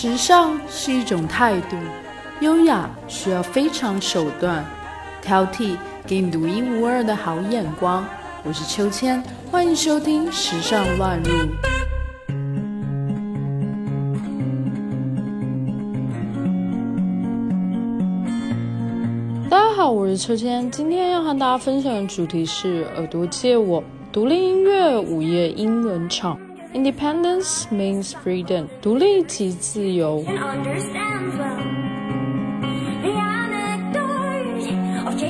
[0.00, 1.76] 时尚是一种态度，
[2.40, 4.64] 优雅需要非常手段，
[5.20, 5.76] 挑剔
[6.06, 8.06] 给你独一无二的好眼光。
[8.44, 11.32] 我是秋千，欢迎收听《时尚乱入》。
[19.50, 26.38] 大家好，我是秋千，今天要和大家分享的主题是耳朵借我独立音乐午夜英文场。
[26.74, 30.22] Independence means freedom，独立即自由。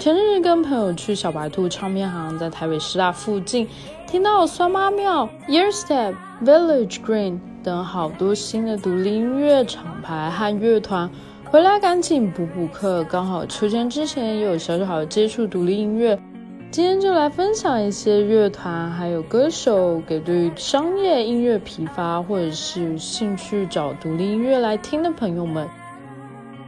[0.00, 3.68] 前日跟朋友去小白兔唱片行，在台北师大附近
[4.06, 11.08] 听到酸妈庙、Yearstep、Village Green 等好多新的独立音乐厂牌和乐团，
[11.44, 13.04] 回来赶紧补补课。
[13.04, 16.18] 刚好秋天之前也有小小的接触独立音乐。
[16.70, 25.66] 今天就来分享一些乐团还有歌手给对商业音乐疲乏或者是有兴趣找独立音乐来听的朋友们。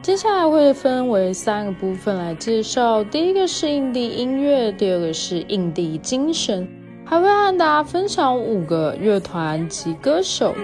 [0.01, 6.67] 接下来会分为三个部分来介绍，第一个是印地音乐，第二个是印地精神，
[7.05, 10.55] 还会和大家分享五个乐团及歌手。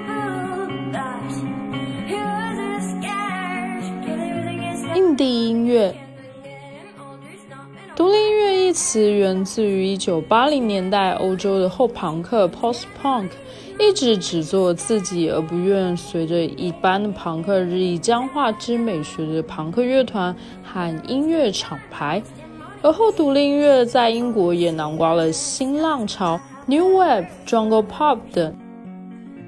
[4.94, 5.94] 印地音乐。
[8.76, 13.30] 独立音乐一词源自于一九八零年代欧洲的后朋克 （post-punk），
[13.80, 22.22] 一直只做自己而不愿随着一般的朋克日益僵化之美学的朋克乐团和音乐厂牌。
[22.82, 28.54] 而后独立音乐在英国也囊括了新浪潮 （new wave）、jungle pop 等。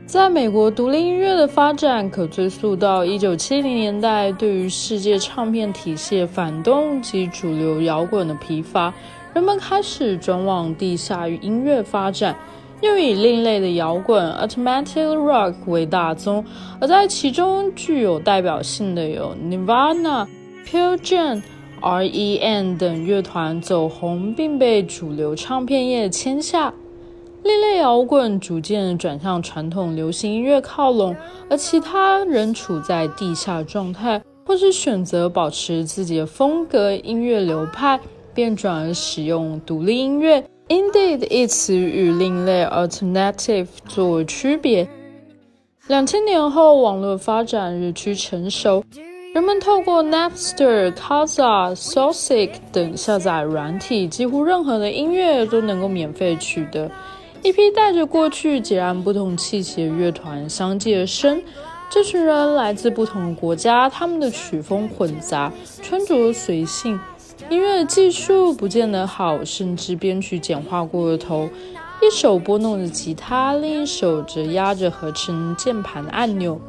[0.06, 8.90] 在美国，独立音乐的发展可追溯到一九七零年代，对于世界唱片体系反动及主流摇滚的疲乏，
[9.34, 12.34] 人们开始转往地下与音乐发展，
[12.80, 16.44] 又以另类的摇滚 （alternative rock） 为大宗。
[16.80, 20.26] 而在其中具有代表性的有 Nirvana、
[20.66, 21.42] Pearl Jam、
[21.80, 22.76] R.E.M.
[22.76, 26.72] 等乐团走红，并被主流唱片业签下。
[27.44, 31.14] 另类摇滚逐渐转向传统流行音乐靠拢，
[31.48, 38.00] 而其他仍处在地下状态，或是选择保持自己的风格音乐流派，
[38.38, 44.88] 便转而使用独立音乐，indeed 一词与另类 （Alternative） 作为区别。
[45.88, 48.84] 两千年后，网络发展日趋成熟，
[49.34, 56.88] 人们透过 Napster、Kazaa、Sausic 等下载软体，几乎任何的音乐都能够免费取得。
[57.42, 61.42] 一批带着过去截然不同气息的乐团相继而生。
[61.90, 67.00] 这群人来自不同的国家，他们的曲风混杂，穿着随性，
[67.50, 71.48] 音乐技术不见得好，甚至编曲简化过了头。
[72.00, 76.60] 一手拨弄着吉他，另一手则压着合成键盘按钮。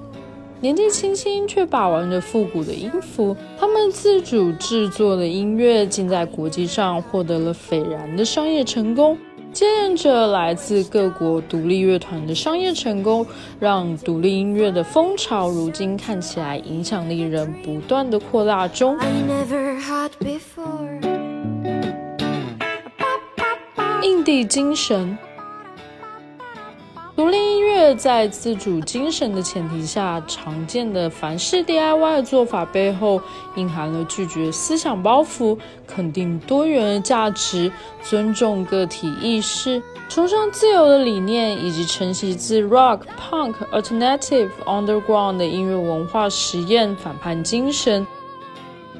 [0.61, 9.17] 年纪轻轻却把玩着复古的音符，他们自主制作的音乐竟在国际上获得了斐然的商业成功。
[9.51, 13.25] 接连着来自各国独立乐团的商业成功，
[13.59, 18.97] 让独立音乐的风潮如今看起来影响力仍不断的扩大中。
[24.01, 25.17] 印地精神。
[27.95, 33.21] 在自主精神的前提下，常见的凡事 DIY 做法背后，
[33.55, 35.57] 隐含了拒绝思想包袱、
[35.87, 48.05] 肯定多元的价值、尊重个体意识、崇尚自由的理念，以及承袭自 Rock、Punk、Alternative、Underground 的音乐文化实验反叛精神。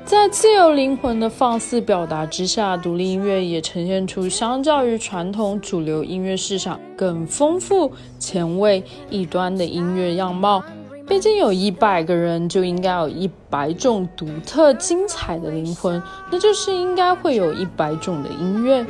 [0.09, 10.63] 在自由灵魂的放肆表达之下，独立音乐也呈现出相较于传统主流音乐市场更丰富、前卫、异端的音乐样貌。
[11.07, 18.83] 毕竟有一百个人，就应该有一百种独特、精彩的灵魂，那就是应该会有一百种的音乐。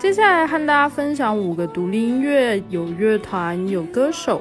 [0.00, 4.40] 接下来和大家分享五个独立音乐，有乐团，有歌手。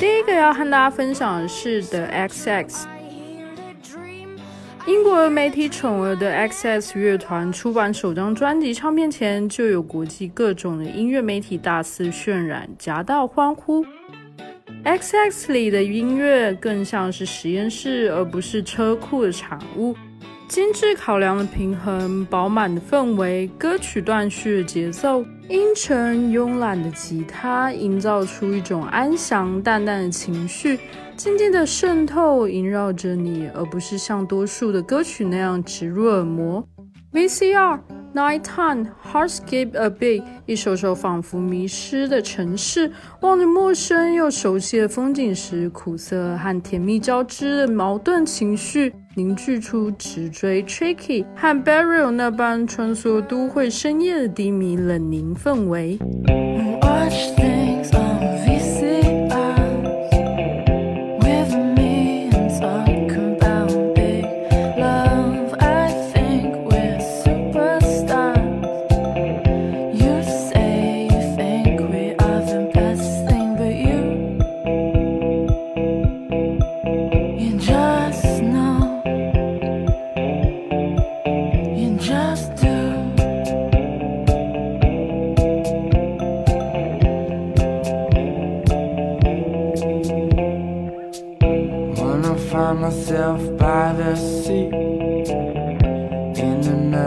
[0.00, 2.84] 第一个要和大家分享的是 The XX，
[4.88, 13.86] 英国媒体宠儿的 XX 乐团出版首张专辑唱片前，就有国际各种的音乐媒体大肆渲染，夹道欢呼。
[14.84, 19.94] XX 里的音乐更像是实验室，而不是车库的产物。
[20.52, 30.78] 精致考量的平衡，饱满的氛围，歌曲断续的节奏，阴沉慵懒的吉他，营造出一种安详淡淡的情绪，
[31.16, 36.62] 静静的渗透萦绕着你，而不是像多数的歌曲那样植入耳膜。
[37.14, 37.80] VCR
[38.14, 55.98] Nighttime, Hardscape a Bay，一首首仿佛迷失的城市，望着陌生又熟悉的风景时，苦涩和甜蜜交织的矛盾情绪凝聚出直追 Tricky 和 Burial 那般穿梭都会深夜的低迷冷凝氛围。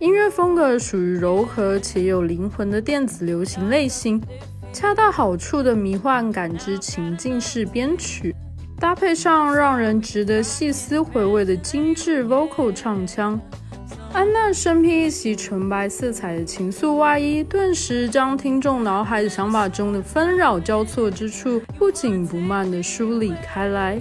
[0.00, 4.18] 音乐风格属于柔和且有灵魂的电子流行类型，
[4.72, 8.34] 恰到好处的迷幻感之情境式编曲，
[8.78, 13.38] 搭配上让人值得细思回味的精致 vocal 唱腔。
[14.14, 24.00] 安娜身披一袭纯白色彩的情愫外衣，顿时将听众脑海的想法中的纷扰交错之处不紧不慢地梳理开来。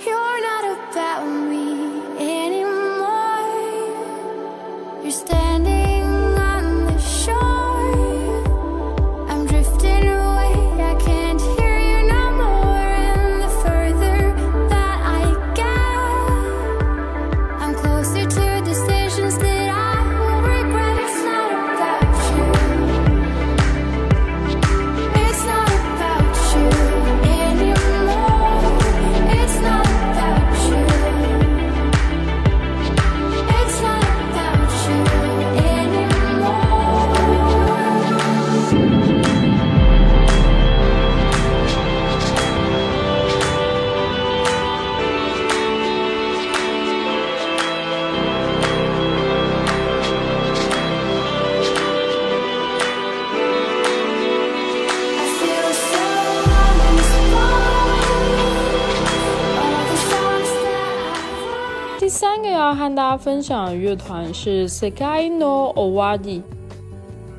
[62.70, 66.44] 要和大家分享的乐团是 Sekai no Owadi，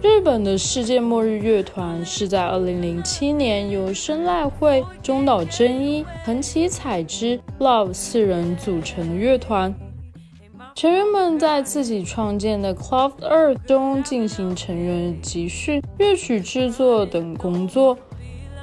[0.02, 9.72] 日本的世界末日乐团是在2007年由生濑会、中岛真一、横崎彩之、Love 四人组成的乐团。
[10.74, 17.96] 成员们在自己创建的 Cloud Earth 中进行成员集训、乐曲制作等工作。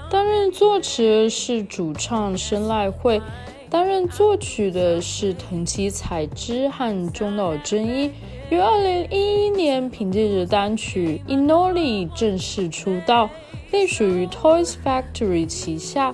[0.09, 3.21] 担任作词是主唱生濑会。
[3.69, 8.11] 担任作曲的是藤崎彩之和中岛真一，
[8.49, 13.29] 于二零一一年凭借着单曲《Inori》正式出道，
[13.71, 16.13] 隶属于 Toys Factory 旗下。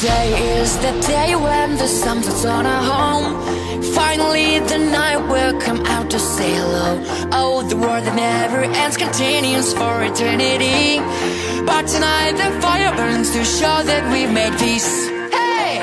[0.00, 3.63] Today is the day when the sun puts on a home.
[3.94, 7.00] Finally, the night will come out to say hello.
[7.30, 10.98] Oh, the world that never ends continues for eternity.
[11.64, 15.08] But tonight, the fire burns to show that we've made peace.
[15.30, 15.78] Hey!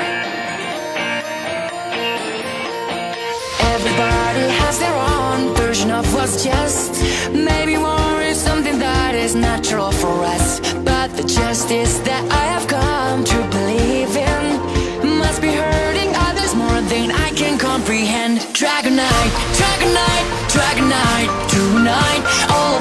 [3.74, 6.92] Everybody has their own version of what's just.
[7.32, 10.60] Maybe war is something that is natural for us.
[10.84, 12.51] But the justice that I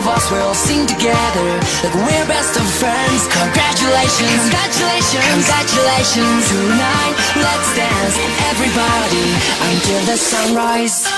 [0.01, 1.49] of us will sing together
[1.83, 3.27] like we're best of friends.
[3.27, 6.41] Congratulations, congratulations, congratulations.
[6.49, 8.17] Tonight, let's dance,
[8.49, 9.29] everybody,
[9.69, 11.05] until the sunrise.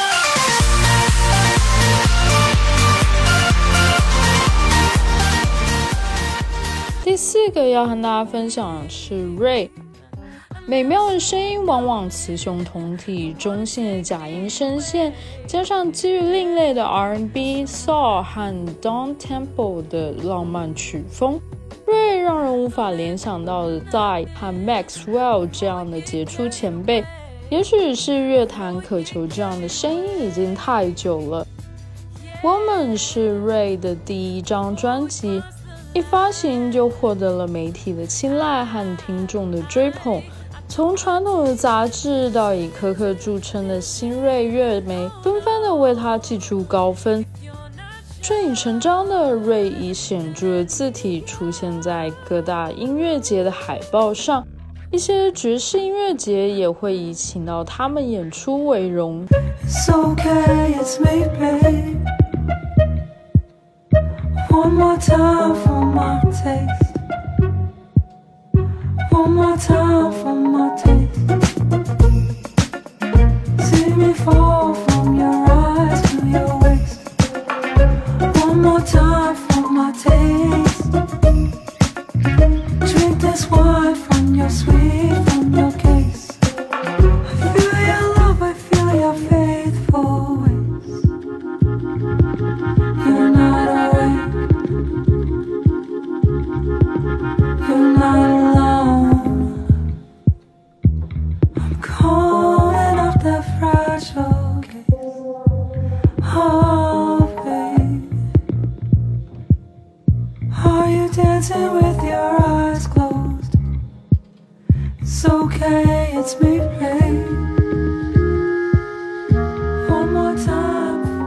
[9.38, 9.70] Ray
[10.66, 15.12] 美妙的声音往往雌雄同体，中性的假音声线，
[15.46, 21.38] 加上基于另类的 R&B、Soul 和 Down Tempo 的浪漫曲风
[21.86, 27.04] 瑞让人无法联想到的 Die 和 Maxwell 这样的杰出前辈。
[27.50, 31.46] 也许是乐坛渴求这样的声音已经太久了。
[32.48, 35.44] 《Woman》是 Ray 的第一张专辑，
[35.94, 40.22] 一发行就获得了媒体的青睐和听众的追捧。
[40.76, 47.24] 从传统的杂志到以苛刻著称的新锐乐媒，纷纷的为他寄出高分。
[48.24, 54.44] 顺理成章的，瑞以显著的字体出现在各大音乐节的海报上，
[54.90, 59.28] 一些爵士音乐节也会以请到他们演出为荣。
[64.50, 66.83] One more time for my taste.
[69.24, 71.16] for my time, for my taste.
[73.70, 74.93] See me fall.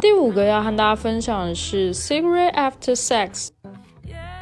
[0.00, 3.30] 第五个要和大家分享的是《Cigarette After Sex》，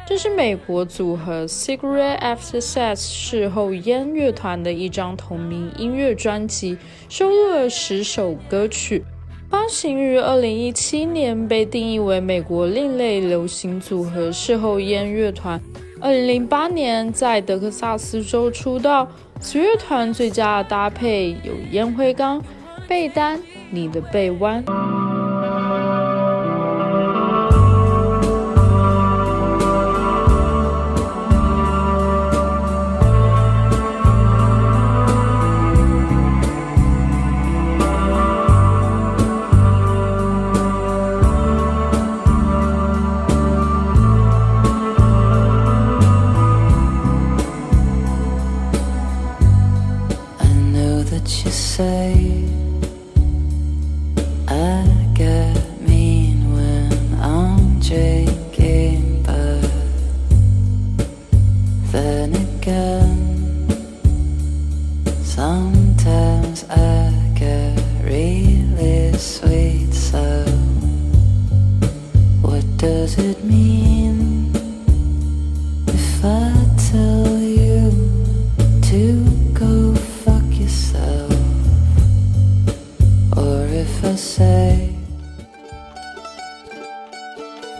[0.05, 9.03] 这是美国组合 Cigarette After Sex 事后烟乐团的一张同名音乐专辑，收录了十首歌曲。
[9.49, 15.61] 发行于二零一七年，被定义为美国另类流行组合事后烟乐团。
[16.01, 19.07] 二零零八年在德克萨斯州出道，
[19.39, 22.41] 此乐团最佳的搭配有烟灰缸、
[22.87, 24.63] 被单、你的被弯。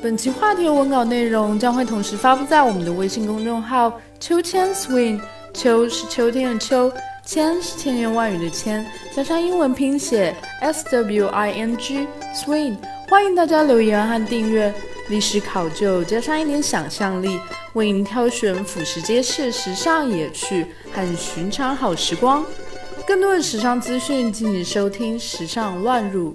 [0.02, 5.20] 本期话题的文稿内容将会同时发布在我们的微信公众号“秋千 swing”，
[5.54, 6.92] 秋是秋天的秋，
[7.26, 8.86] 千是千言万语的千，
[9.16, 12.76] 加上英文拼写 s w i n g swing。
[13.10, 14.74] 欢迎大家留言和订阅，
[15.08, 17.40] 历史考究加上一点想象力，
[17.74, 22.44] 为您挑选俯拾皆是时尚野趣和寻常好时光。
[23.06, 26.34] 更多的时尚资讯，敬请收听《时尚乱入》。